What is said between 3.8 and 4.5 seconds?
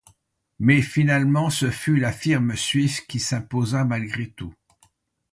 malgré